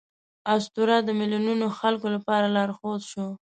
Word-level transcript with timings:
اسطوره 0.55 0.95
د 1.03 1.09
میلیونونو 1.19 1.65
خلکو 1.79 2.07
لپاره 2.15 2.53
لارښود 2.55 3.01
شو. 3.11 3.25